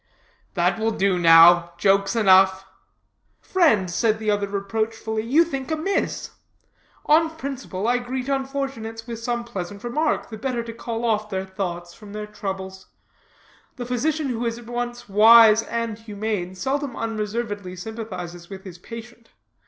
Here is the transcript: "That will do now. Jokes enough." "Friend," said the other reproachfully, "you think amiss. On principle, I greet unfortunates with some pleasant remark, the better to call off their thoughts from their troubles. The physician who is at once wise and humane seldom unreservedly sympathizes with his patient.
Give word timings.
"That 0.55 0.79
will 0.79 0.89
do 0.89 1.19
now. 1.19 1.73
Jokes 1.77 2.15
enough." 2.15 2.65
"Friend," 3.39 3.87
said 3.87 4.17
the 4.17 4.31
other 4.31 4.47
reproachfully, 4.47 5.21
"you 5.21 5.43
think 5.43 5.69
amiss. 5.69 6.31
On 7.05 7.29
principle, 7.29 7.87
I 7.87 7.99
greet 7.99 8.27
unfortunates 8.27 9.05
with 9.05 9.19
some 9.19 9.43
pleasant 9.43 9.83
remark, 9.83 10.31
the 10.31 10.39
better 10.39 10.63
to 10.63 10.73
call 10.73 11.05
off 11.05 11.29
their 11.29 11.45
thoughts 11.45 11.93
from 11.93 12.13
their 12.13 12.25
troubles. 12.25 12.87
The 13.75 13.85
physician 13.85 14.29
who 14.29 14.43
is 14.43 14.57
at 14.57 14.65
once 14.65 15.07
wise 15.07 15.61
and 15.61 15.99
humane 15.99 16.55
seldom 16.55 16.95
unreservedly 16.95 17.75
sympathizes 17.75 18.49
with 18.49 18.63
his 18.63 18.79
patient. 18.79 19.29